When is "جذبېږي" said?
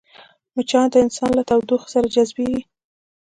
2.13-2.61